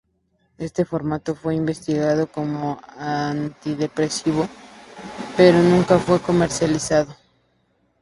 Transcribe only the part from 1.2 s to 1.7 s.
fue